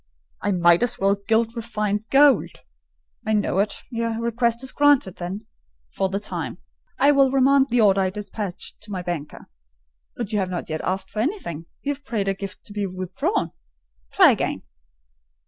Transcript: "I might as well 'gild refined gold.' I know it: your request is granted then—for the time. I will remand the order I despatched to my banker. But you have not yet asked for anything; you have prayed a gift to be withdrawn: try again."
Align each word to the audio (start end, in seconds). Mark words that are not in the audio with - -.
"I 0.41 0.51
might 0.51 0.81
as 0.81 0.97
well 0.97 1.13
'gild 1.13 1.55
refined 1.55 2.05
gold.' 2.09 2.61
I 3.23 3.33
know 3.33 3.59
it: 3.59 3.83
your 3.91 4.19
request 4.19 4.63
is 4.63 4.71
granted 4.71 5.17
then—for 5.17 6.09
the 6.09 6.19
time. 6.19 6.57
I 6.97 7.11
will 7.11 7.29
remand 7.29 7.67
the 7.69 7.81
order 7.81 8.01
I 8.01 8.09
despatched 8.09 8.81
to 8.81 8.91
my 8.91 9.03
banker. 9.03 9.45
But 10.15 10.31
you 10.33 10.39
have 10.39 10.49
not 10.49 10.67
yet 10.71 10.81
asked 10.81 11.11
for 11.11 11.19
anything; 11.19 11.67
you 11.83 11.93
have 11.93 12.03
prayed 12.03 12.27
a 12.27 12.33
gift 12.33 12.65
to 12.65 12.73
be 12.73 12.87
withdrawn: 12.87 13.51
try 14.11 14.31
again." 14.31 14.63